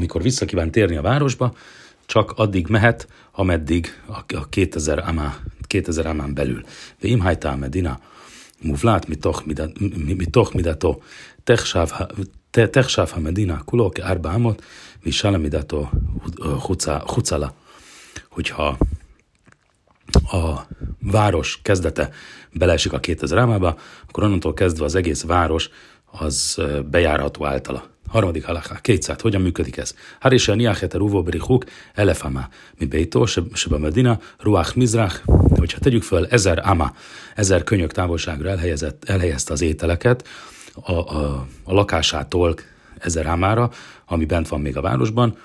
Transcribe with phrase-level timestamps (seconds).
[0.00, 1.54] amikor vissza térni a városba,
[2.06, 6.64] csak addig mehet, ameddig a 2000 amá, 2000 amán belül.
[7.00, 8.00] De imhajtá medina,
[8.62, 11.00] muvlát mitoch midato,
[12.70, 14.64] techsáv ha medina kulok árbámot,
[15.02, 15.88] mi salamidato
[16.44, 17.54] eh, hucala.
[18.28, 18.78] Hogyha
[20.32, 20.66] a
[21.02, 22.10] város kezdete
[22.52, 23.78] beleesik a 2000 ámába,
[24.08, 25.70] akkor onnantól kezdve az egész város
[26.10, 27.89] az eh, bejárható általa.
[28.10, 29.94] Harmadik halaká, kétszát, hogyan működik ez?
[30.20, 31.64] Harisha niachete ruvó berichuk
[31.94, 35.20] elefama, mi beitó, seba medina, ruach mizrach,
[35.56, 36.92] hogyha tegyük föl ezer ama,
[37.34, 40.28] ezer könyök távolságra elhelyezett, elhelyezte az ételeket,
[40.74, 42.54] a, a, a lakásától
[42.98, 43.70] ezer ámára,
[44.06, 45.36] ami bent van még a városban,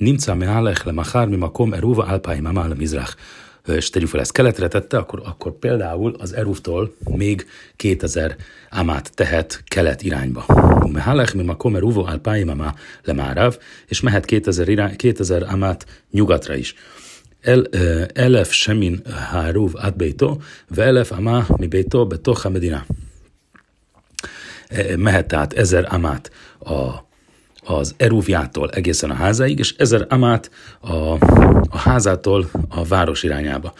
[0.00, 3.16] Nimca me alech le machár mi makom eruva alpáim amál mizrach
[3.66, 7.46] és tegyük fel, ezt keletre tette, akkor, akkor például az Eruftól még
[7.76, 8.36] 2000
[8.70, 10.44] amát tehet kelet irányba.
[10.92, 16.74] Mehalech mi makom uvo alpáim le márav, és mehet 2000, irány, 2000 amát nyugatra is.
[18.50, 20.36] Semin háruv át beito,
[20.68, 22.86] ve elef amá mi beito betoch medina.
[24.96, 27.08] Mehet tehát ezer amát a
[27.63, 30.93] az erúvjától egészen a házáig, és ezer amát a,
[31.69, 33.73] a házától a város irányába.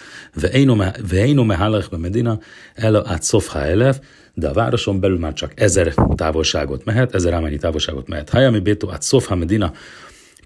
[1.10, 2.40] Veinome halach medina
[2.74, 4.00] el át szofha elef,
[4.34, 8.30] de a városon belül már csak ezer távolságot mehet, ezer amányi távolságot mehet.
[8.30, 9.72] Hajami bétó át szofha medina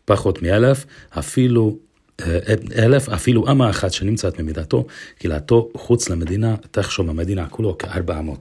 [0.06, 1.80] pachot mi elef, a filu
[2.78, 4.86] אלף, אפילו אמה אחת שנמצאת ממידתו,
[5.18, 8.40] קהילתו חוץ למדינה, תחשוב המדינה כולו כארבע אמות.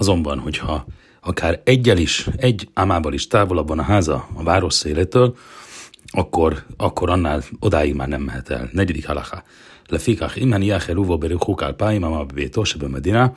[0.00, 0.84] Azonban, hogyha
[1.25, 5.35] akár egyel is, egy ámával is távolabban a háza a város szélétől,
[6.11, 8.69] akkor, akkor annál odáig már nem mehet el.
[8.71, 9.43] Negyedik halaká.
[9.87, 13.35] Lefikach imen jáher uvo berukukál páima ma bétosebben medina,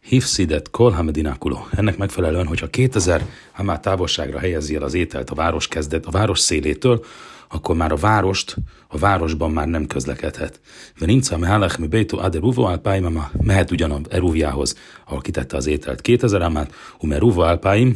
[0.00, 1.66] hifszidet kol hamedinakuló.
[1.76, 6.38] Ennek megfelelően, hogyha 2000 hamá távolságra helyezi el az ételt a város kezdet, a város
[6.38, 7.04] szélétől,
[7.48, 8.56] akkor már a várost,
[8.88, 10.60] a városban már nem közlekedhet.
[10.98, 14.76] nincs a mehalech mi beitu ade ruvo alpáim, mehet ugyan a eruvjához,
[15.06, 17.94] ahol kitette az ételt 2000 amát, ume ruvo alpáim,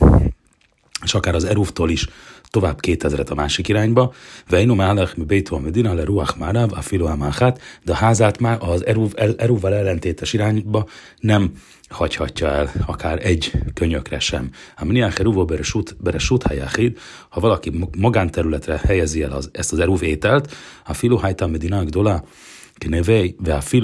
[1.02, 2.08] és akár az eruftól is
[2.51, 4.13] tovább 2000-et a másik irányba,
[4.49, 7.17] Veinu Málech mi Beitu Medina le Ruach Márav, a Filo
[7.83, 10.85] de a házát már az eruv, el, erúval ellentétes irányba
[11.19, 11.51] nem
[11.89, 14.49] hagyhatja el akár egy könyökre sem.
[14.75, 15.45] Ha miniach eruvó
[15.99, 16.97] beresút helyáhid,
[17.29, 20.53] ha valaki magánterületre helyezi el az, ezt az eruv ételt,
[20.85, 22.23] a Filo Hajta Medina Gdola,
[22.79, 23.33] כנבי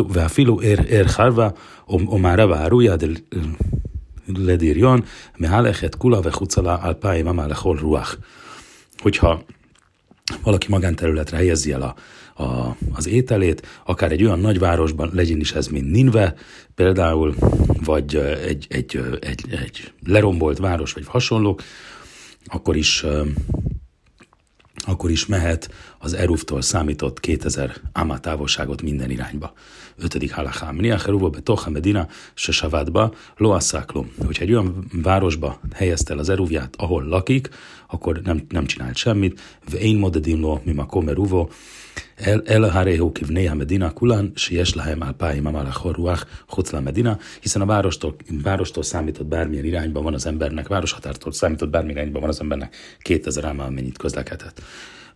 [0.09, 1.49] ואפילו הרחבה
[1.87, 2.95] או מערבה ערויה
[4.27, 4.99] לדיריון,
[5.39, 8.17] מהלכת כולה וחוצה לה אלפיים אמה לכל רוח
[9.02, 9.44] hogyha
[10.42, 11.94] valaki magánterületre helyezi el a,
[12.42, 16.34] a, az ételét, akár egy olyan nagyvárosban, legyen is ez, mint Ninve
[16.74, 17.34] például,
[17.84, 21.58] vagy egy, egy, egy, egy lerombolt város, vagy hasonló,
[22.44, 23.04] akkor is
[24.86, 29.52] akkor is mehet az Eruftól számított 2000 ámá távolságot minden irányba
[29.98, 30.70] ötödik halachá.
[30.70, 34.10] Mniach eruva betoch a medina se savádba loasszáklom.
[34.26, 37.48] Hogyha egy olyan városba helyezte el az eruvját, ahol lakik,
[37.86, 39.40] akkor nem, nem csinált semmit.
[39.70, 41.48] Ve én modedim lo mima komeruvo
[42.16, 47.62] el, el haréhó kivné a medina kulán, si es lahem al páim amalach medina, hiszen
[47.62, 52.40] a várostól, várostól számított bármilyen irányban van az embernek, városhatártól számított bármilyen irányban van az
[52.40, 54.62] embernek 2000 ámmal mennyit közlekedhet.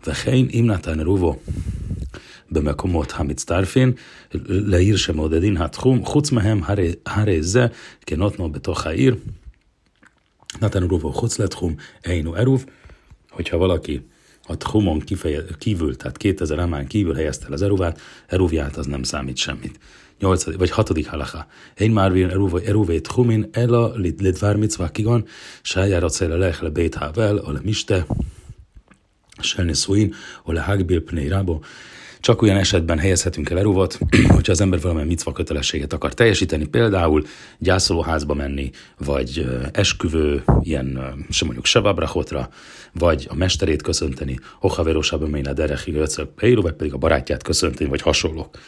[0.04, 1.36] Vechein imnatán ruvo
[2.51, 3.93] במקומות המצטרפים
[4.49, 6.61] לעיר שמודדין התחום, חוץ mהם
[7.05, 7.67] הרי זה
[8.05, 9.15] כנותנו בתוך העיר,
[10.61, 12.65] נתן רובו חוץ לתחום אינו עירוב,
[13.31, 14.01] hogyha valaki
[14.47, 19.03] a Tchumon kifeje, kívül, tehát 2000 amán kívül helyezte el az eruvát, eruvját az nem
[19.03, 19.79] számít semmit.
[20.19, 20.57] 8.
[20.57, 21.05] vagy 6.
[21.05, 21.47] halacha.
[21.77, 22.29] Én már vén
[22.65, 25.25] eruvé tchumin, ela lidvár mitzvah kigon,
[25.61, 28.05] sájára cél lech le bét havel, a le miste,
[29.39, 30.13] selni szuin,
[30.43, 31.61] a le hagbil pnei rábo,
[32.22, 33.98] csak olyan esetben helyezhetünk el eruvat,
[34.36, 37.26] hogyha az ember valamilyen micva kötelességet akar teljesíteni, például
[37.58, 42.48] gyászolóházba menni, vagy esküvő, ilyen sem mondjuk sevabrachotra,
[42.92, 45.92] vagy a mesterét köszönteni, ohaverosában menni a derechi
[46.62, 48.58] vagy pedig a barátját köszönteni, vagy hasonlók.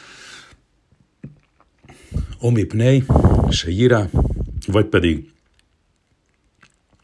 [2.39, 3.03] Omipnei,
[3.49, 4.09] se jira,
[4.67, 5.31] vagy pedig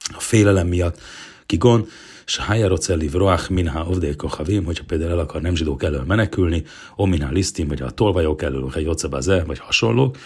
[0.01, 1.00] a félelem miatt,
[1.45, 1.88] kigon,
[2.31, 6.62] Sája רוצה לברוח מן העובדי הכוכבים, hogyha például el akar nem zsidók elől menekülni,
[6.96, 10.16] o minha lisztin, vagy a tolvajok elől, vagy jocebe vagy hasonlók,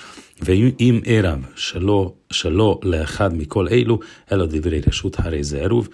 [0.43, 3.99] ואם ערב שלא, שלא לאחד מכל אלו,
[4.33, 5.89] אלא דברי רשות הרי זה עירוב,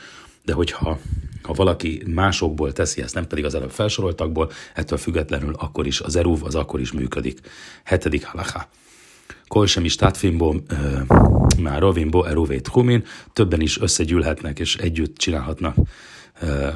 [0.46, 0.98] de hogyha
[1.42, 6.16] ha valaki másokból teszi ezt, nem pedig az előbb felsoroltakból, ettől függetlenül akkor is az
[6.16, 7.40] eruv az akkor is működik.
[7.84, 8.68] Hetedik halacha.
[9.51, 10.55] Kol sem is tátfimbo,
[11.61, 13.03] már rovimbo eruvét humin,
[13.33, 15.75] többen is összegyűlhetnek és együtt csinálhatnak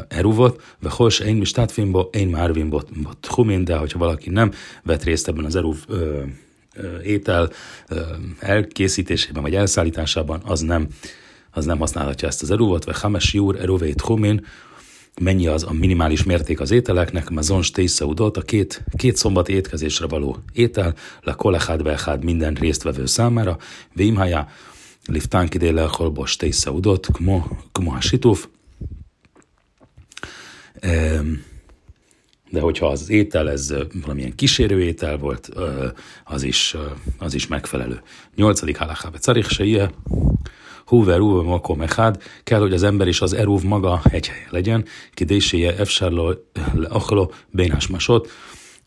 [0.07, 2.89] eruvot, ve hos én mi státfimbo, én már vimbot
[3.27, 4.51] humin, de hogyha valaki nem
[4.83, 5.77] vett részt ebben az eruv
[7.04, 7.51] étel
[8.39, 10.88] elkészítésében vagy elszállításában, az nem,
[11.51, 14.45] az nem használhatja ezt az eruvot, ve hames júr eruvét humin,
[15.21, 17.62] mennyi az a minimális mérték az ételeknek, mazon
[18.00, 23.57] udot, a két, két szombat étkezésre való étel, le kolechad vechad minden résztvevő számára,
[23.94, 24.47] vémhaja,
[25.06, 28.00] liftán kidéle a holbos udot, kmo, kmo a
[32.50, 35.50] de hogyha az étel ez valamilyen kísérőétel volt,
[36.23, 36.75] az is,
[37.17, 38.01] az is megfelelő.
[38.35, 39.63] Nyolcadik halakábe carich se
[40.86, 44.86] Húver Uve Makom Echad, kell, hogy az ember és az Eruv maga egy helyen legyen,
[45.14, 46.34] kidéséje Efsárlo
[46.90, 48.30] Achlo Bénás Masot,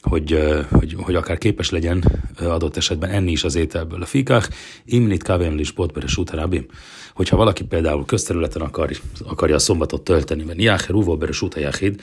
[0.01, 0.39] hogy,
[0.71, 2.05] hogy, hogy akár képes legyen
[2.41, 4.03] adott esetben enni is az ételből.
[4.03, 4.49] A fikák,
[4.85, 6.67] imnit kávém lispot utarabim.
[7.15, 8.91] Hogyha valaki például közterületen akar,
[9.25, 12.01] akarja a szombatot tölteni, mert jáher uvó beres utajachid,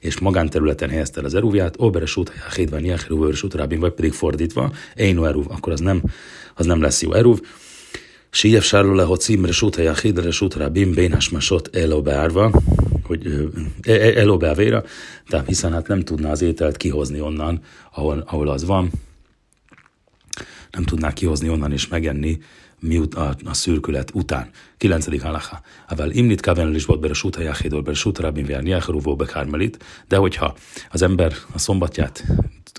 [0.00, 4.12] és magánterületen helyezte el az eruvját, óberes utajachid van jáher uvó beres utarabim, vagy pedig
[4.12, 6.02] fordítva, énu eruv, akkor az nem,
[6.54, 7.40] az nem lesz jó eruv.
[8.33, 12.49] שיהיה אפשר לו להוציא מרשות היחיד לרשות רבים בין השמשות אלו beárva,
[13.07, 13.49] hogy
[14.15, 14.83] eló bevéra,
[15.29, 17.61] tehát hiszen hát nem tudná az ételt kihozni onnan,
[17.93, 18.91] ahol, ahol az van,
[20.72, 22.38] nem tudná kihozni onnan és megenni
[22.80, 24.50] miut a, a szürkület után.
[24.76, 25.22] 9.
[25.22, 25.60] halacha.
[25.88, 30.16] Avel imnit kaven is volt bere suta jachidol, bere suta rabin vjár nyelcherúvó bekármelit, de
[30.16, 30.54] hogyha
[30.90, 32.24] az ember a szombatját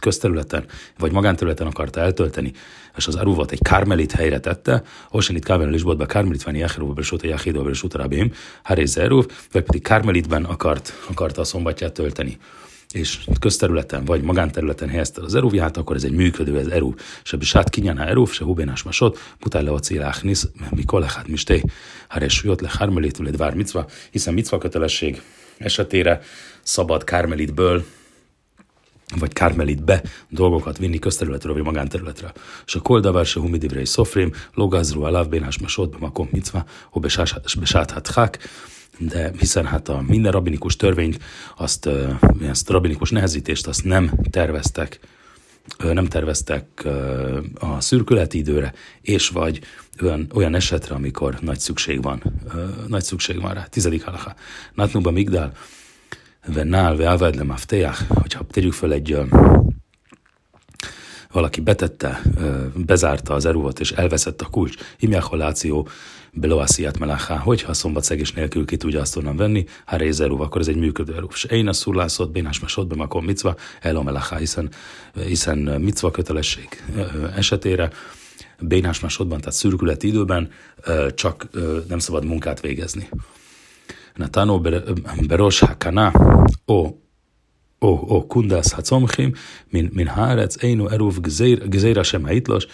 [0.01, 0.65] közterületen
[0.97, 2.51] vagy magánterületen akarta eltölteni,
[2.97, 7.01] és az aruvot egy kármelit helyre tette, Osenit Kaven is volt be kármelit venni Echeróba,
[7.01, 8.31] és ott a Jachidóba, és Utarabim,
[8.63, 12.37] Haréz Eruv, vagy pedig kármelitben akart, akarta a szombatját tölteni
[12.93, 16.93] és közterületen vagy magánterületen helyezte az eruvját, akkor ez egy működő ez eruv.
[17.23, 21.63] Se bisát kinyana eruv, se hubénás masot, putál le a lehát misté,
[22.07, 25.21] hares jött le harmelitül egy vár micva, hiszen micva kötelesség
[25.57, 26.21] esetére
[26.61, 27.85] szabad kármelitből
[29.19, 32.31] vagy kármelitbe dolgokat vinni közterületről vagy magánterületre.
[32.65, 36.99] És a koldavár se humidivrei szofrém, logazru aláv bénás masot, makom micva, ho
[37.59, 38.39] besáthat hák,
[38.97, 41.19] de hiszen hát a minden rabinikus törvényt,
[41.57, 41.89] azt,
[42.41, 44.99] ezt rabinikus nehezítést azt nem terveztek,
[45.77, 46.87] nem terveztek
[47.53, 49.61] a szürkületi időre, és vagy
[50.01, 52.23] olyan, olyan esetre, amikor nagy szükség van,
[52.87, 53.63] nagy szükség van rá.
[53.63, 54.35] Tizedik halacha.
[54.73, 55.53] Natnuba migdál,
[56.63, 59.17] nál, ve aved le mafteach, hogyha tegyük föl egy
[61.31, 62.21] valaki betette,
[62.75, 65.87] bezárta az eruvot és elveszett a kulcs, imjáholáció
[66.32, 70.60] beloásziát melachá, hogyha a szombat szegés nélkül ki tudja azt onnan venni, ha rézeruv, akkor
[70.60, 71.30] ez egy működő eruv.
[71.32, 74.70] És én a szurlászot, bénás masodbe, makon micva, melachá, hiszen,
[75.14, 76.68] hiszen micva kötelesség
[77.36, 77.90] esetére,
[78.60, 80.50] bénás masodban, tehát szürkületi időben
[81.14, 81.48] csak
[81.88, 83.08] nem szabad munkát végezni.
[84.18, 84.62] נתנו
[85.28, 86.10] בראש הקנה
[86.68, 86.96] או
[87.82, 89.32] או, או קונדס הצומחים
[89.72, 92.66] מן, מן הארץ, אינו עירוב גזיר, גזיר השם היתלוש,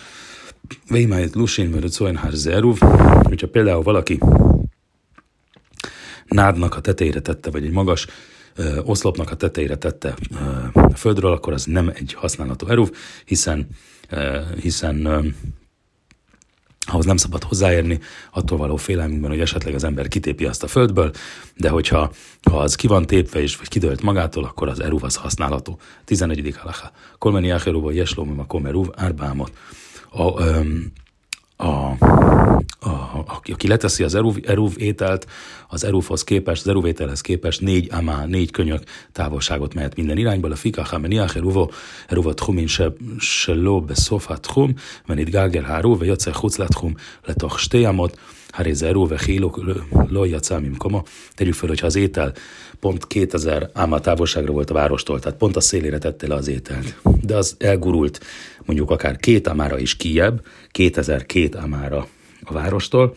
[0.89, 2.77] Vémájt Lusin Möröcoen Harzeruv,
[3.23, 4.19] hogyha például valaki
[6.25, 8.07] nádnak a tetejére tette, vagy egy magas
[8.56, 12.91] ö, oszlopnak a tetejére tette ö, a földről, akkor az nem egy használható eruv,
[13.25, 13.67] hiszen,
[14.09, 15.19] ö, hiszen ö,
[16.89, 18.00] ahhoz nem szabad hozzáérni,
[18.31, 21.11] attól való félelmünkben, hogy esetleg az ember kitépi azt a földből,
[21.56, 22.11] de hogyha
[22.50, 25.80] ha az ki van tépve és vagy kidőlt magától, akkor az eruv az használható.
[26.06, 26.56] 11.
[26.57, 26.92] halacha.
[27.18, 29.51] Kolmeni Acheruva, Jeslomim, a Komeruv, Árbámot.
[30.11, 30.92] A, öm,
[31.56, 31.68] a,
[32.80, 35.28] a, aki leteszi az eruv, eruv ételt,
[35.68, 40.49] az eruvhoz képest, az eruv ételhez képest négy amá, négy könyök távolságot mehet minden irányba.
[40.49, 41.69] A fika hameniach eruvo,
[42.07, 44.73] eruva tchumin se, se lo beszofa tchum,
[45.06, 48.19] menit gágel háró, ve jötsze chuclát tchum, letoch stéjamot,
[48.51, 49.61] Haréze Eruve Hélok
[50.09, 51.03] Lojja Cámim Koma.
[51.35, 52.33] Tegyük fel, hogyha az étel
[52.79, 56.95] pont 2000 áma távolságra volt a várostól, tehát pont a szélére tette le az ételt.
[57.21, 58.19] De az elgurult
[58.65, 62.07] mondjuk akár két amára is kijebb, 2002 amára
[62.41, 63.15] a várostól,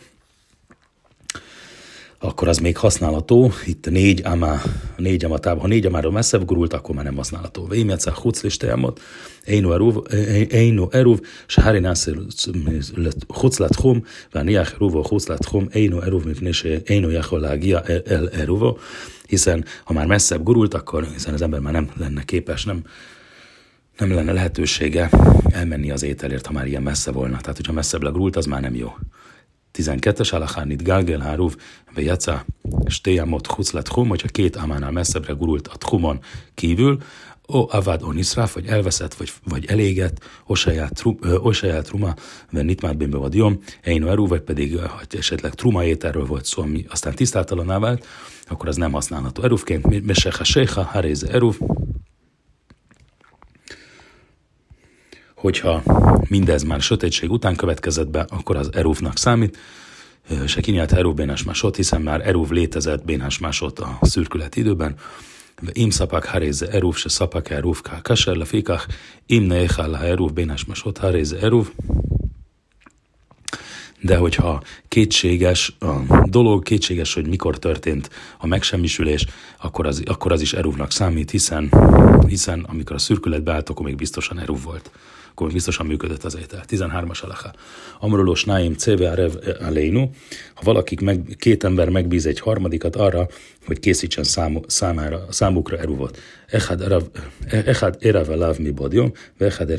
[2.23, 3.51] akkor az még használható.
[3.65, 4.61] Itt négy amá,
[4.97, 7.65] négy amatában, ha négy amáról messzebb gurult, akkor már nem használható.
[7.65, 9.01] Vém játsz a huclistájamot,
[9.45, 12.17] Einu eruv, Sahari nászir
[13.27, 18.77] huclát hum, ván jach eruvo huclát hum, Einu eruv, mipnés Einu jacholágia el eruvo,
[19.27, 22.83] hiszen ha már messzebb gurult, akkor hiszen az ember már nem lenne képes, nem,
[23.97, 25.09] nem lenne lehetősége
[25.49, 27.37] elmenni az ételért, ha már ilyen messze volna.
[27.37, 28.95] Tehát, hogyha messzebb legurult, az már nem jó.
[29.77, 31.55] 12-es alachán itt gágel háruv,
[31.93, 32.45] ve jaca,
[32.85, 36.19] stéjamot huclat hum, hogyha két amánál messzebbre gurult a tchumon
[36.53, 36.97] kívül,
[37.47, 40.19] ó avad ó niszráf, vagy elveszett, vagy, vagy elégett,
[41.41, 42.13] osaját truma,
[42.51, 46.61] vagy nitmát bénbe vagy jom, eino eru, vagy pedig hogy esetleg truma ételről volt szó,
[46.61, 48.05] ami aztán tisztátalaná vált,
[48.47, 50.05] akkor az nem használható eruvként.
[50.05, 51.57] Mesecha seha, haréze eruv,
[55.43, 55.83] hogyha
[56.29, 59.57] mindez már sötétség után következett be, akkor az eruvnak számít,
[60.45, 64.95] se kinyelt Eruv bénás másot, hiszen már Eruv létezett bénás másot a szürkület időben,
[65.71, 68.87] Im szapak haréze eruv, se szapak eruv ká kasher lefikach,
[69.25, 71.67] im neechal ha eruv bénás masot haréze eruv.
[74.01, 79.25] De hogyha kétséges a dolog, kétséges, hogy mikor történt a megsemmisülés,
[79.61, 81.71] akkor az, akkor az is eruvnak számít, hiszen,
[82.27, 84.91] hiszen amikor a szürkület beállt, akkor még biztosan eruv volt
[85.33, 86.63] akkor biztosan működött az étel.
[86.69, 87.53] 13-as alaha.
[87.99, 90.09] Amrulós náim rev alénu,
[90.53, 93.27] ha valakik meg, két ember megbíz egy harmadikat arra,
[93.65, 96.19] hogy készítsen szám, számára, számukra eruvot.
[97.47, 99.69] Echad eravelav mi bodjom, echad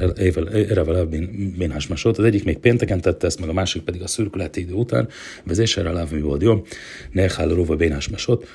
[0.70, 2.18] eravelav bin hasmasot.
[2.18, 5.08] Az egyik még pénteken tette ezt, meg a másik pedig a szürkületi idő után,
[5.44, 6.62] vezésre alav mi bodjom,
[7.10, 8.46] nechal ruva bin hasmasot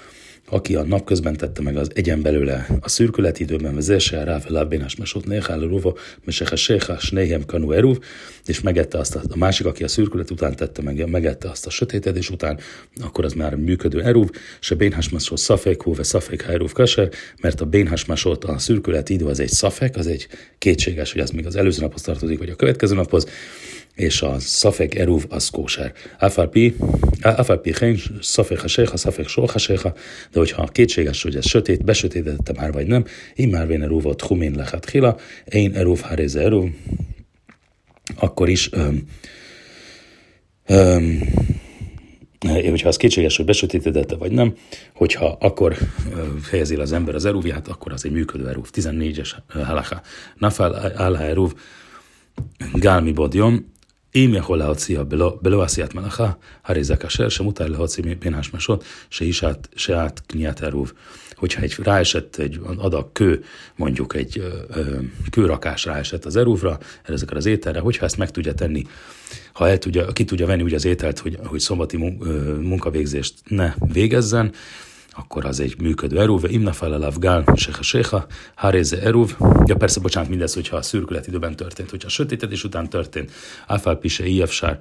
[0.50, 4.96] aki a napközben tette meg az egyen belőle a szürkületi időben, vezesse rá fel bénás
[4.96, 7.98] mesot néhál ruva, mesehe séha, snéhem kanu eruv,
[8.46, 11.70] és megette azt a, a, másik, aki a szürkület után tette meg, megette azt a
[11.70, 12.60] sötétedés után,
[13.02, 14.30] akkor az már működő eruv,
[14.60, 17.10] se bénás mesot szafek, húve szafek eruv kaser,
[17.42, 20.28] mert a bénás mesot a szürkületi idő az egy szafek, az egy
[20.58, 23.26] kétséges, hogy az még az előző naphoz tartozik, vagy a következő naphoz,
[24.00, 25.94] és a szafek eruv az kóser.
[26.20, 26.76] Afalpi,
[27.22, 29.94] afalpi hén, szafek haséha, szafek haséha,
[30.32, 34.54] de hogyha kétséges, hogy ez sötét, besötétedette már vagy nem, én már vén eruvot humin
[34.56, 36.70] lehet hila, én eruv haréze eruv,
[38.16, 39.08] akkor is öm,
[40.66, 41.22] öm,
[42.70, 44.56] hogyha az kétséges, hogy besötétedette vagy nem,
[44.94, 45.78] hogyha akkor
[46.42, 48.66] fejezi az ember az eruvját, akkor az egy működő eruv.
[48.74, 50.02] 14-es halacha.
[50.38, 51.52] Nafal alha eruv,
[52.74, 53.78] gálmi bodjom,
[54.15, 56.31] אם יכול להוציא בלא, בלא עשיית מלאכה,
[56.65, 60.93] הרי זה כשר שמותר להוציא בין השמשות, שהיא שעת, שעת קניית עירוב.
[61.37, 63.45] Hogyha egy ráesett egy adag kő,
[63.77, 64.99] mondjuk egy ö, ö,
[65.31, 68.87] kőrakás ráesett az erúvra, ezekre az ételre, hogyha ezt meg tudja tenni,
[69.53, 71.97] ha el tudja, ki tudja venni úgy az ételt, hogy, hogy szombati
[72.61, 74.53] munkavégzést ne végezzen,
[75.20, 79.36] akkor az egy működő eruv, imna falalav gál, seha seha, haréze eruv.
[79.66, 83.32] Ja persze, bocsánat, mindez, hogyha a szürkület időben történt, hogyha a sötétedés után történt,
[83.68, 84.78] áfál pise iefsár,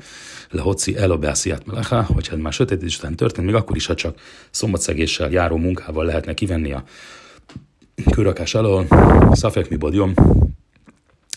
[0.50, 4.18] lehoci elobásziát melecha, hogyha már sötétedés után történt, még akkor is, ha csak
[4.50, 6.85] szombatszegéssel járó munkával lehetne kivenni a
[8.11, 8.87] kőrakás alól,
[9.33, 10.14] szafek mi bodjom,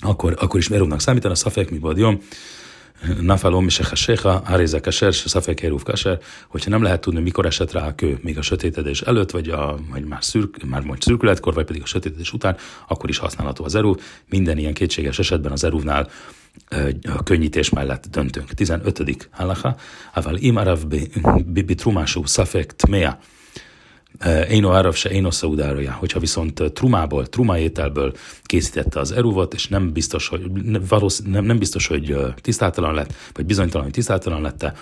[0.01, 2.22] akkor, akkor is merúvnak számítani, a szafek mi bodjom,
[3.22, 5.84] Nafalom és Seha, Áréze Keser, Szafek Érúv
[6.48, 9.79] hogyha nem lehet tudni, mikor esett rá a kő, még a sötétedés előtt, vagy, a,
[9.89, 13.75] vagy már, szürk, már majd szürkületkor, vagy pedig a sötétedés után, akkor is használható az
[13.75, 13.96] erú.
[14.29, 16.10] Minden ilyen kétséges esetben az erúvnál
[17.15, 18.53] a könnyítés mellett döntünk.
[18.53, 19.27] 15.
[19.31, 19.75] halacha,
[20.13, 20.79] aval imarav
[21.46, 23.20] bitrumású szafek tmea,
[24.50, 28.13] Éno Árav se Éno Szaudároja, hogyha viszont trumából, truma ételből
[28.44, 30.51] készítette az eruvot, és nem biztos, hogy,
[31.25, 34.74] nem, nem biztos, hogy tisztátalan lett, vagy bizonytalan, hogy tisztátalan lett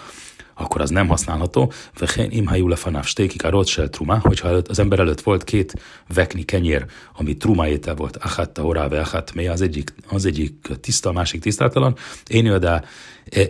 [0.58, 1.72] akkor az nem használható.
[1.98, 5.72] Vehen imhajú lefanáv stékik a rotsel truma, hogyha előtt, az ember előtt volt két
[6.14, 6.86] vekni kenyér,
[7.16, 11.40] ami truma étel volt, achat horáve, achat mely, az egyik, az egyik tiszta, a másik
[11.40, 11.96] tisztátalan.
[12.26, 12.82] Én jödá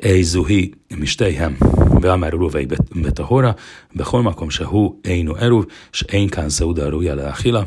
[0.01, 1.57] eizuhi misteihem,
[2.03, 2.67] ואמר רובי
[3.03, 3.53] בתהורה,
[3.95, 7.63] בכל מקום שהוא אינו עירוב, שאין כאן סעודה ראויה לאכילה.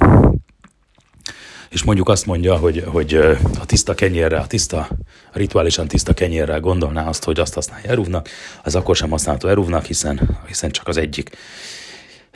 [1.73, 3.15] és mondjuk azt mondja, hogy, hogy
[3.61, 4.89] a tiszta kenyérre, a tiszta,
[5.33, 8.29] a rituálisan tiszta kenyérre gondolná azt, hogy azt használja eruvnak,
[8.63, 11.31] az akkor sem használható eruvnak, hiszen, hiszen csak az egyik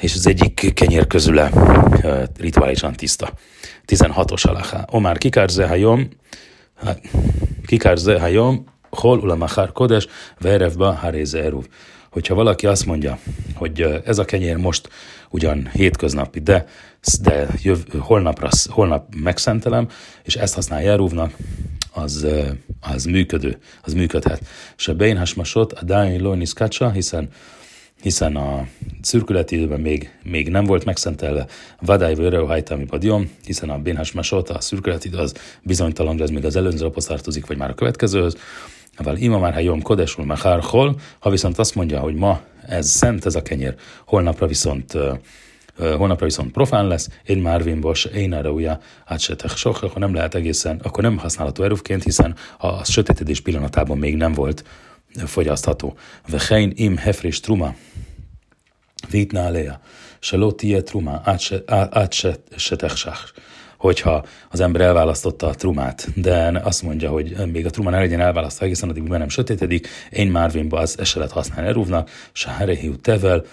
[0.00, 1.50] és az egyik kenyér közüle
[2.38, 3.32] rituálisan tiszta.
[3.86, 4.84] 16-os alá.
[4.90, 6.08] Omar kikár zehajom,
[7.66, 10.06] kikár zehajom, hol ulamachár kodes,
[10.38, 11.64] verevba haréze eruv.
[12.16, 13.18] Hogyha valaki azt mondja,
[13.54, 14.88] hogy ez a kenyér most
[15.30, 16.66] ugyan hétköznapi, de,
[17.22, 19.88] de jöv, holnapra, holnap megszentelem,
[20.24, 21.36] és ezt használja Jerúvnak,
[21.92, 22.26] az,
[22.80, 24.40] az működő, az működhet.
[24.76, 27.28] És a Bein Hasmasot, a Dáin Loinis Kacsa, hiszen
[28.02, 28.66] hiszen a
[29.02, 31.46] szürkületi időben még, még nem volt megszentelve
[31.80, 36.30] Vadály Vöreu Hajtami Padjom, hiszen a Bénhas Masot, a szürkületi idő az bizonytalan, de ez
[36.30, 38.36] még az előző tartozik, vagy már a következőhöz.
[38.96, 43.26] Val ima már jom kodesul mechár hol, ha viszont azt mondja, hogy ma ez szent,
[43.26, 43.74] ez a kenyér,
[44.04, 44.98] holnapra viszont
[45.78, 50.34] holnapra viszont profán lesz, én már vimbos, én erre újja, átsetek sok, akkor nem lehet
[50.34, 54.64] egészen, akkor nem használható erőként, hiszen a sötétedés pillanatában még nem volt
[55.24, 55.96] fogyasztható.
[56.28, 57.74] Vechein im hefris truma,
[59.10, 59.80] vitna alea,
[60.18, 61.22] se lo tie truma,
[61.90, 62.96] átsetek
[63.78, 68.20] hogyha az ember elválasztotta a trumát, de azt mondja, hogy még a truma ne legyen
[68.20, 73.44] elválasztva egészen addig, nem sötétedik, én Marvinba az se lehet használni eruvnak, se Harehiu tevel,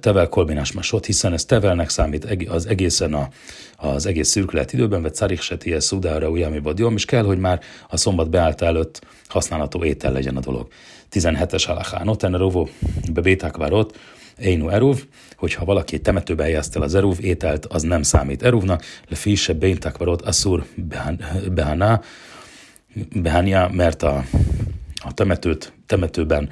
[0.00, 3.28] tevel kolbinás masot, hiszen ez tevelnek számít az egészen a,
[3.76, 7.60] az egész szürkület időben, vagy carik se ties szudára ujjami bodjom, és kell, hogy már
[7.88, 10.68] a szombat beállt előtt használható étel legyen a dolog.
[11.12, 12.66] 17-es alachá, noten rovo
[13.12, 13.98] bebéták várott,
[14.36, 15.02] Einu eruv,
[15.36, 20.22] hogyha valaki temetőbe helyezte az eruv ételt, az nem számít eruvnak, le fise béntak varot
[20.22, 20.64] asszur
[21.54, 22.00] behaná,
[23.14, 24.24] behányá, mert a,
[25.04, 26.48] a temetőt, temetőben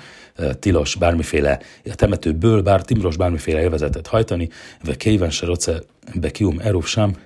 [0.59, 4.49] tilos bármiféle, a temetőből bár timros bármiféle élvezetet hajtani,
[4.85, 5.83] ve kéven se roce
[6.15, 7.17] bekium eruv sem,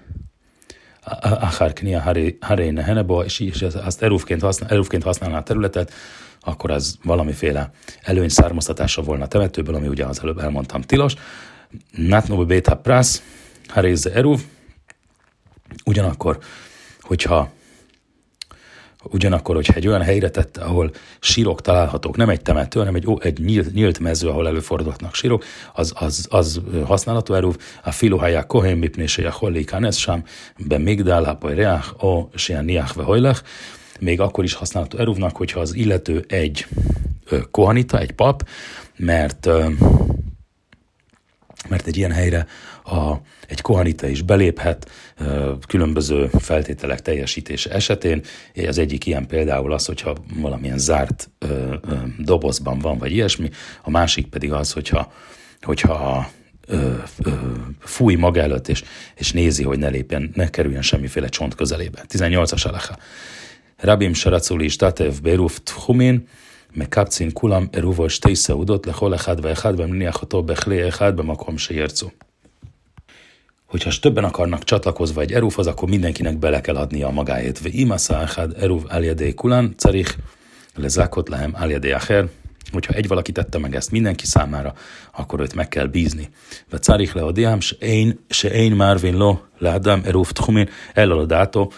[1.23, 2.03] Achar Knia
[2.41, 5.93] Haréne Heneba, és azt eruvként, használ, eruvként használná a területet,
[6.47, 7.71] akkor az valamiféle
[8.03, 11.15] előny származtatása volna a temetőből, ami ugye az előbb elmondtam tilos.
[11.91, 13.23] Natnobu Beta Prasz,
[13.69, 14.41] Haréze Eruv,
[15.85, 16.39] ugyanakkor,
[17.01, 17.55] hogyha
[19.11, 23.39] Ugyanakkor, hogyha egy olyan helyre tette, ahol sírok találhatók, nem egy temető, hanem egy, egy
[23.39, 27.51] nyílt, nyílt mező, ahol előfordulhatnak sírok, az, az, az használható erő,
[27.83, 30.25] a filuháják kohén mipnése a hollékán ez sem,
[30.57, 33.03] be migdál, hapaj reach, o sian niach ve
[34.01, 36.67] még akkor is használható eruvnak, hogyha az illető egy
[37.51, 38.49] kohanita, egy pap,
[38.97, 39.49] mert
[41.69, 42.47] mert egy ilyen helyre
[42.85, 43.15] a,
[43.47, 44.91] egy kohanita is beléphet
[45.67, 48.23] különböző feltételek teljesítése esetén.
[48.67, 51.31] Az egyik ilyen például az, hogyha valamilyen zárt
[52.19, 53.51] dobozban van, vagy ilyesmi,
[53.83, 55.13] a másik pedig az, hogyha,
[55.61, 56.31] hogyha
[56.67, 57.31] ö, ö,
[57.79, 58.83] fúj maga előtt, és,
[59.15, 62.05] és nézi, hogy ne lépjen, ne kerüljen semmiféle csont közelébe.
[62.09, 62.97] 18-as alaha.
[63.79, 66.21] Rabim Saraculi Statev Beruf Tchumin,
[66.77, 72.11] מקבצין כולם עירובו שתי סעודות לכל אחד ואחד ומניח אותו בכלי אחד במקום שירצו.
[73.67, 77.61] Hogyha többen akarnak csatlakozva egy erufhoz, akkor mindenkinek bele kell adnia a magáét.
[77.61, 80.15] Ve imasa echad eruv aljadé kulan, carich
[80.75, 82.29] lezákot lehem aljadé acher,
[82.73, 84.75] hogyha egy valaki tette meg ezt mindenki számára,
[85.13, 86.29] akkor őt meg kell bízni.
[86.71, 91.73] Ve carich le odiám, se én, se én márvin lo, leadám eruf tchumin, eladátó,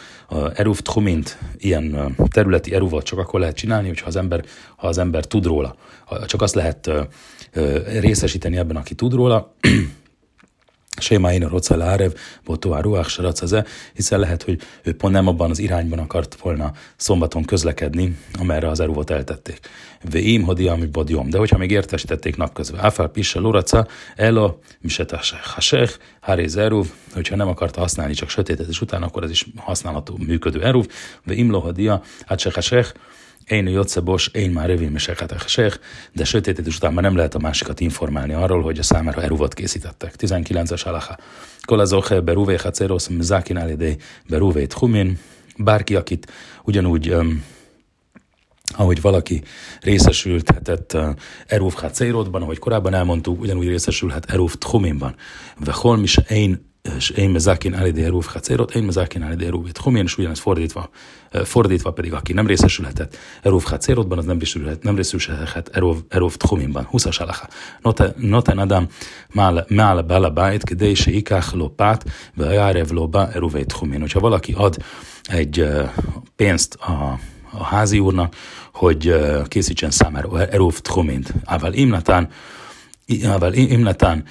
[0.55, 4.45] eruf tchumint, ilyen területi eruvat csak akkor lehet csinálni, hogyha az ember,
[4.77, 5.77] ha az ember tud róla.
[6.27, 6.91] Csak azt lehet
[8.01, 9.55] részesíteni ebben, aki tud róla,
[11.01, 12.13] Séma én a roca lárev,
[12.45, 16.73] botó a ruach saracaze, hiszen lehet, hogy ő pont nem abban az irányban akart volna
[16.97, 19.61] szombaton közlekedni, amerre az eruvot eltették.
[20.11, 25.35] Ve im hodi ami bodjom, de hogyha még értesítették napközben, áfál pisse luraca, elo, misetas
[25.43, 30.63] hasech, háréz eruv, hogyha nem akarta használni csak sötétetés után, akkor ez is használható, működő
[30.63, 30.87] eruv,
[31.25, 32.93] ve im lohadia, hát hasech,
[33.49, 35.79] én jötsze bos, én már rövim sech,
[36.13, 40.15] de sötétítés után már nem lehet a másikat informálni arról, hogy a számára eruvot készítettek.
[40.19, 41.17] 19-es alaha.
[41.61, 43.97] Kol az oche beruvé hacerosz mzákin alidé
[44.29, 45.19] beruvé tchumin.
[45.57, 46.33] Bárki, akit
[46.65, 47.45] ugyanúgy um,
[48.77, 49.43] ahogy valaki
[49.81, 51.09] részesülhetett uh,
[51.47, 55.15] Eruv Hacerodban, ahogy korábban elmondtuk, ugyanúgy részesülhet Eruv Tchuminban.
[55.57, 60.19] Ve holmis én és én mezákin elidé rúv hacérot, én mezákin elidé rúv homén, és
[60.19, 60.91] ugyanez fordítva,
[61.31, 66.35] eh, fordítva pedig, aki nem részesülhetett erúv hacérotban, az nem részesülhet, nem részesülhet erúv, erúv
[66.39, 66.89] homénban.
[66.93, 67.49] 20-as alaha.
[68.17, 68.87] Noten adam
[69.33, 74.01] mál, mál bala bájt, kedé se ikách lopát, ve járev lopá erúvét homén.
[74.01, 74.77] Hogyha valaki ad
[75.23, 75.91] egy eh,
[76.37, 77.19] pénzt a
[77.51, 78.35] a házi úrnak,
[78.73, 81.33] hogy eh, készítsen számára Erov Tchomint.
[81.45, 82.29] Ával imnatán,
[83.25, 84.25] ával imnatán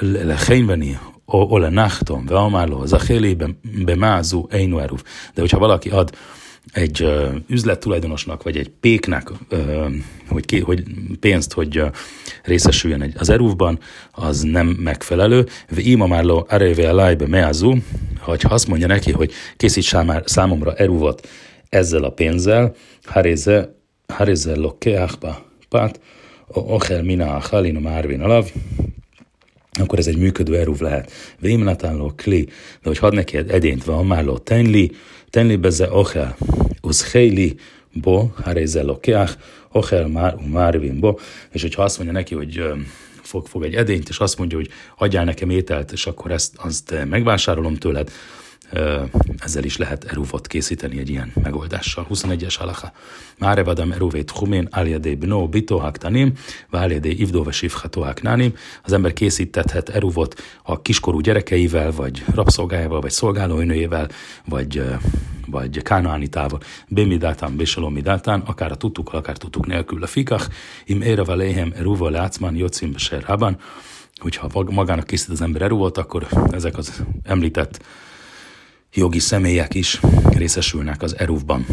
[0.00, 0.98] lehényveni
[1.30, 5.02] Ola Nachton, Veamáló, Zachélében, Bemázú, Einueruf.
[5.34, 6.10] De hogyha valaki ad
[6.72, 9.86] egy uh, üzlettulajdonosnak, vagy egy péknek, uh,
[10.28, 10.82] hogy, ki, hogy
[11.20, 11.90] pénzt, hogy uh,
[12.42, 13.78] részesüljön egy, az erúvban,
[14.12, 15.46] az nem megfelelő.
[15.76, 17.74] Ima már lo arévé a lájbe meázú,
[18.18, 21.28] hogyha azt mondja neki, hogy készíts már számomra erúvat
[21.68, 23.74] ezzel a pénzzel, haréze,
[24.08, 26.00] haréze lo keachba pát,
[26.52, 28.50] ochel mina a halino márvin alav,
[29.78, 31.12] akkor ez egy működő eruv lehet.
[31.38, 32.44] Vémnatánló kli,
[32.82, 34.90] de hogy had neki edényt van, márló tenli,
[35.30, 36.36] tenli beze ochel,
[36.82, 37.56] uszhéli,
[37.92, 39.36] bo, harézel lokeach,
[39.72, 41.14] ochel már, márvin bo,
[41.52, 42.62] és hogyha azt mondja neki, hogy
[43.22, 46.94] fog, fog egy edényt, és azt mondja, hogy adjál nekem ételt, és akkor ezt azt
[47.08, 48.10] megvásárolom tőled,
[49.38, 52.06] ezzel is lehet eruvot készíteni egy ilyen megoldással.
[52.10, 52.92] 21-es halacha.
[53.38, 56.32] Már evadam eruvét humén, áljadé bno, bitohák tanim,
[56.70, 58.54] váljadé ivdóve sivhatóhák nánim.
[58.82, 64.08] Az ember készítethet eruvot a kiskorú gyerekeivel, vagy rabszolgájával, vagy szolgálóinőjével,
[64.44, 64.82] vagy
[65.46, 70.02] vagy kánaánitával, bemidátán, bésalomidátán, akár a tudtuk, akár tudtuk nélkül.
[70.02, 70.48] A fikach,
[70.84, 73.56] im ére valéhem eruva látszman, jocim serhában,
[74.16, 77.82] hogyha magának készít az ember eruvot, akkor ezek az említett
[78.93, 79.99] jogi személyek is
[80.33, 81.65] részesülnek az eruvban.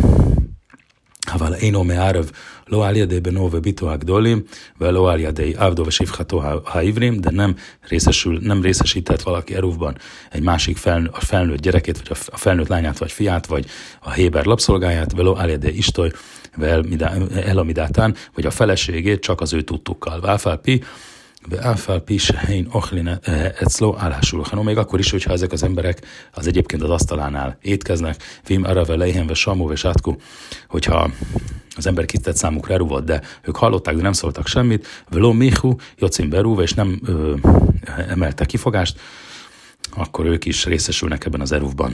[1.32, 2.30] אבל אינו מערב
[2.68, 4.42] לא על ידי בנו וביתו הגדולים,
[4.80, 7.54] ולא על ידי עבדו ושפחתו העברים, de nem,
[7.88, 9.98] részesül, nem részesített valaki eruvban
[10.30, 13.66] egy másik felnő, a felnőtt gyerekét, vagy a felnőtt lányát, vagy fiát, vagy
[14.00, 16.10] a Héber lapszolgáját, veló al yedei istoly,
[17.34, 20.20] elamidátán, vagy a feleségét csak az ő tudtukkal.
[21.49, 23.19] Válfálpi, Áfál Pisehein Ochlin
[23.59, 28.63] Eclo állásulhanom, még akkor is, hogyha ezek az emberek az egyébként az asztalánál étkeznek, Vim
[28.63, 30.15] Arave Leihenve Samó és Átku,
[30.67, 31.09] hogyha
[31.75, 36.29] az ember kitett számukra eruvot, de ők hallották, de nem szóltak semmit, Veló Mihu, Jocim
[36.29, 37.35] Berúva, és nem ö,
[38.07, 38.99] emelte kifogást,
[39.91, 41.93] akkor ők is részesülnek ebben az eruvban.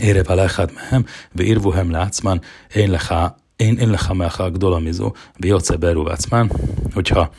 [0.00, 2.42] Ére Valechát mehem, ve irvuhem látszmán,
[2.74, 6.04] én lecha, én, én lecha mecha gdolamizó, ve Joce Berú
[6.94, 7.32] hogyha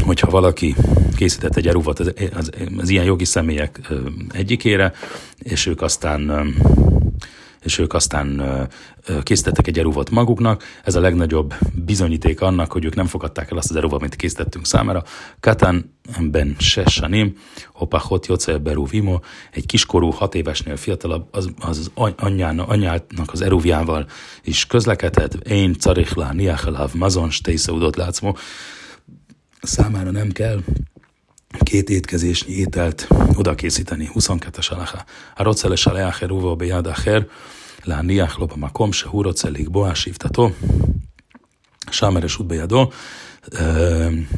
[0.00, 0.74] hogyha valaki
[1.16, 3.80] készített egy eruvat az, az, az ilyen jogi személyek
[4.32, 4.92] egyikére,
[5.38, 6.54] és ők aztán
[7.66, 8.42] és ők aztán
[9.22, 10.64] készítettek egy eruvot maguknak.
[10.84, 14.66] Ez a legnagyobb bizonyíték annak, hogy ők nem fogadták el azt az eruvat, amit készítettünk
[14.66, 15.02] számára.
[15.40, 17.36] Katan ben Sesanim,
[17.72, 19.18] Opachot Joce Beru Vimo,
[19.52, 24.06] egy kiskorú, hat évesnél fiatalabb, az, az anyjának, anyjának az eruvjával
[24.44, 25.34] is közlekedett.
[25.48, 28.36] Én Carichlá, Niachelav, Mazon, Steiseudot látszmó
[29.62, 30.62] számára nem kell
[31.58, 34.10] két étkezésnyi ételt oda készíteni.
[34.14, 35.04] 22-es alaha.
[35.34, 37.28] A roceles a leacher uva bejad acher,
[37.84, 40.54] lániach lop a makom, se hurocelik boás hívtató,
[41.90, 42.92] sámeres útbejadó,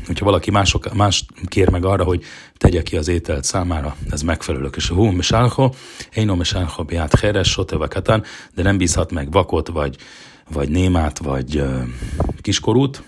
[0.06, 2.24] hogyha valaki mások, más kér meg arra, hogy
[2.56, 4.70] tegye ki az ételt számára, ez megfelelő.
[4.76, 5.70] És hú, mesálho,
[6.14, 9.96] én mesálho beát heres, soteva katán, de nem bízhat meg vakot, vagy,
[10.50, 11.62] vagy némát, vagy
[12.40, 13.02] kiskorút,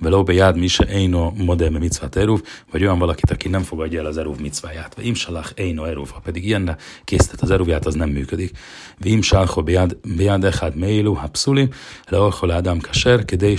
[0.00, 4.16] Veló bejád mise eino modem mitzvát eruv, vagy olyan valakit, aki nem fogadja el az
[4.16, 4.94] eruv micváját.
[4.94, 8.58] Vagy imsalach eino eruv, ha pedig ilyenre készített az eruvját, az nem működik.
[8.98, 11.68] Vim salcho bejád echad meilu hapszulim,
[12.08, 13.56] leolchol ádám kaser, kedély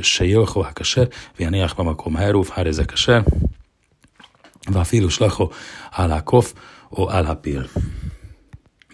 [0.00, 3.24] se jilcho ha kaser, vianiach mamakom eruv, hár ezek kaser,
[4.72, 5.52] váfílu slachó
[5.96, 6.52] alákof,
[6.88, 7.68] o alapil.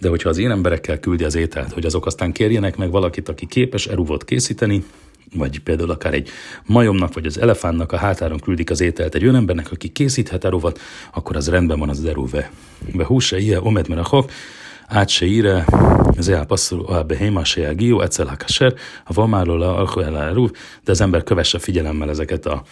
[0.00, 3.46] De hogyha az én emberekkel küldi az ételt, hogy azok aztán kérjenek meg valakit, aki
[3.46, 4.84] képes eruvot készíteni,
[5.34, 6.28] vagy például akár egy
[6.66, 10.80] majomnak, vagy az elefántnak a hátáron küldik az ételt egy olyan aki készíthet erovat,
[11.12, 12.50] akkor az rendben van az erőve.
[12.94, 14.30] Be húsa ilyen, omet mert a hok,
[14.86, 15.64] át se íre,
[16.16, 19.84] az elpasszul a behéma se a gió, a kaser, a vamáról a
[20.84, 22.62] de az ember kövesse figyelemmel ezeket, a,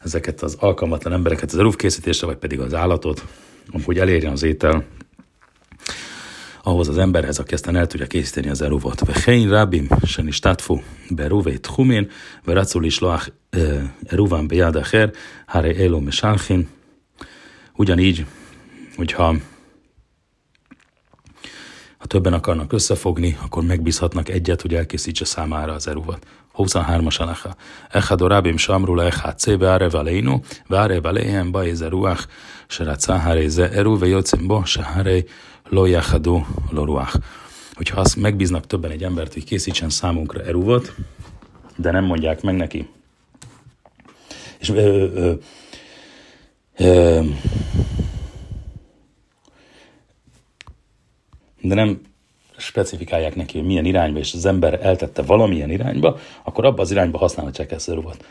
[0.00, 3.24] ezeket az alkalmatlan embereket az erúv készítésre, vagy pedig az állatot,
[3.84, 4.84] hogy elérjen az étel
[6.62, 9.00] ahhoz az emberhez, aki aztán el tudja készíteni az eruvot.
[9.06, 10.78] Vechein rabim, sen is tatfu,
[11.10, 12.10] beruvé tchumén,
[12.44, 13.28] veracul is loach
[14.06, 15.12] eruván bejad acher,
[15.46, 16.68] hare elo mesalchin.
[17.76, 18.26] Ugyanígy,
[18.96, 19.36] hogyha
[22.00, 26.26] ha többen akarnak összefogni, akkor megbízhatnak egyet, hogy elkészítse számára az eruvat.
[26.56, 27.54] 23-as alaha.
[27.90, 32.26] Echad rabim samru le echad ce bearev aleinu, bearev aleihem ba ez eruach,
[32.68, 35.24] se racá hare ze eru, ve jocem bo, se hare
[35.68, 37.14] lo yachadu lo ruach.
[37.74, 40.94] Hogyha azt megbíznak többen egy embert, hogy készítsen számunkra eruvot,
[41.76, 42.88] de nem mondják meg neki.
[44.58, 45.32] És ö, ö,
[46.76, 47.20] ö,
[51.60, 52.00] de nem
[52.56, 57.18] specifikálják neki, hogy milyen irányba, és az ember eltette valamilyen irányba, akkor abba az irányba
[57.18, 58.24] használhatják ezt a eruvot.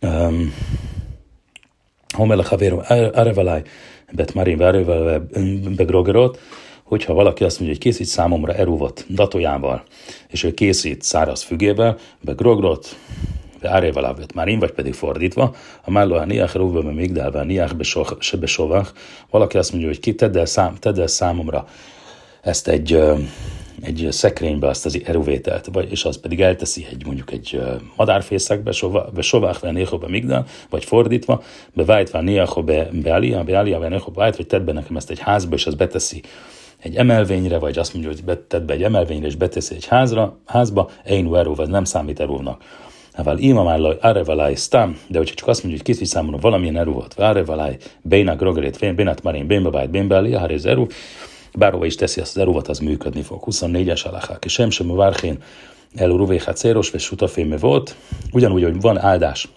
[0.00, 0.54] Um,
[2.16, 2.80] Homel a Havéro
[3.12, 3.62] Arevalai
[4.12, 4.56] bet Marin
[5.76, 6.38] Begrogerot,
[6.82, 9.82] hogyha valaki azt mondja, hogy készít számomra eruvot datójával,
[10.28, 12.96] és ő készít száraz fügével, Begrogrot,
[13.62, 17.74] Áréval bet Marin, vagy pedig fordítva, a Mállo a Niach Rúvbe Migdálva, Niach
[18.38, 18.92] Besovach,
[19.30, 21.66] valaki azt mondja, hogy ki tedd el, szám, tedd el számomra
[22.42, 22.98] ezt egy
[23.82, 27.60] egy szekrénybe azt az eruvételt, vagy, és az pedig elteszi egy mondjuk egy
[27.96, 28.72] madárfészekbe,
[29.14, 34.36] be sovák le néhobe migdal, vagy fordítva, be vájtva ného be, be be be vájt,
[34.36, 36.22] vagy tedd be nekem ezt egy házba, és az beteszi
[36.78, 40.90] egy emelvényre, vagy azt mondja, hogy tedd be egy emelvényre, és beteszi egy házra, házba,
[41.04, 42.56] ein erő, ez nem számít erőnek.
[43.12, 46.76] Hával ima már laj, arevalai stam, de hogyha csak azt mondja, hogy készít számomra valamilyen
[46.76, 50.86] erő volt, arevalai, béna grogerét, bénát marin, bénbe vájt, bénbe alia, hát ez erő,
[51.54, 53.42] bárhova is teszi azt az eruvat, az működni fog.
[53.46, 55.42] 24-es alakák, és sem sem a várhén
[55.94, 57.96] el céros, vagy sutaféme volt,
[58.32, 59.48] ugyanúgy, hogy van áldás,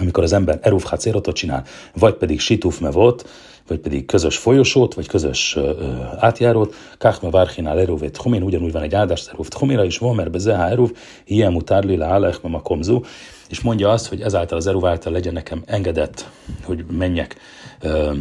[0.00, 3.28] amikor az ember eruv cérotot csinál, vagy pedig situfme volt,
[3.66, 8.82] vagy pedig közös folyosót, vagy közös ö, ö, átjárót, káhme várhinál eruvét humin, ugyanúgy van
[8.82, 10.90] egy áldás eruv humira is van, mert bezeha eruv,
[11.24, 13.00] ilyen mutárli le alech a komzu,
[13.48, 16.28] és mondja azt, hogy ezáltal az Eruv által legyen nekem engedett,
[16.62, 17.36] hogy menjek
[17.80, 18.12] ö,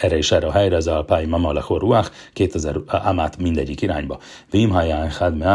[0.00, 4.18] erre és erre a helyre, az alpái mama le ruach, 2000 amát mindegyik irányba.
[4.50, 5.46] Vim haján had me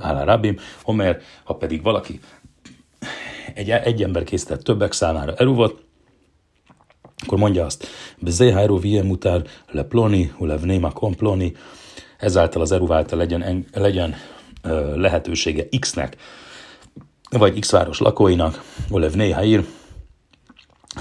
[0.00, 2.20] ára rabim, homer, ha pedig valaki
[3.54, 5.82] egy, egy ember készített többek számára eruvot,
[7.24, 7.86] akkor mondja azt,
[8.18, 11.52] Bezéháru vie mutár le ploni, ulevnéma komploni,
[12.18, 14.14] ezáltal az eruv által legyen, legyen
[14.94, 16.16] lehetősége X-nek,
[17.30, 19.64] vagy X város lakóinak, Olev Néhaír,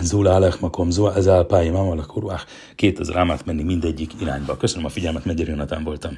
[0.01, 4.57] Zula Alech Makom, Zula Ezál Pályi Mamalak 2000 ámát menni mindegyik irányba.
[4.57, 6.17] Köszönöm a figyelmet, Megyeri Jonatán voltam.